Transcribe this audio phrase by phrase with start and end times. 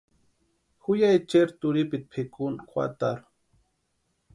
[0.83, 3.25] Ju ya echeri turhipiti pʼikuni juatarhu.